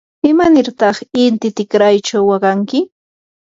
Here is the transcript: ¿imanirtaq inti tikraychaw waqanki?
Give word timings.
¿imanirtaq 0.29 0.97
inti 1.23 1.47
tikraychaw 1.57 2.25
waqanki? 2.29 2.79